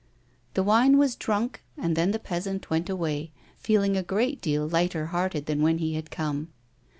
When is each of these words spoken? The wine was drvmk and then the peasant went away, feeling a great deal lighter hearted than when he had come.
The 0.55 0.63
wine 0.63 0.97
was 0.97 1.15
drvmk 1.15 1.57
and 1.77 1.95
then 1.95 2.09
the 2.09 2.17
peasant 2.17 2.71
went 2.71 2.89
away, 2.89 3.31
feeling 3.59 3.95
a 3.95 4.01
great 4.01 4.41
deal 4.41 4.67
lighter 4.67 5.05
hearted 5.13 5.45
than 5.45 5.61
when 5.61 5.77
he 5.77 5.93
had 5.93 6.09
come. 6.09 6.47